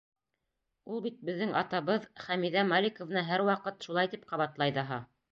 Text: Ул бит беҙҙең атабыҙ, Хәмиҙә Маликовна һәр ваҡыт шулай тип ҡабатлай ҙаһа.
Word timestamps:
Ул 0.93 1.01
бит 1.07 1.17
беҙҙең 1.27 1.51
атабыҙ, 1.59 2.07
Хәмиҙә 2.23 2.63
Маликовна 2.69 3.23
һәр 3.27 3.43
ваҡыт 3.51 3.85
шулай 3.89 4.11
тип 4.15 4.25
ҡабатлай 4.33 4.75
ҙаһа. 4.79 4.99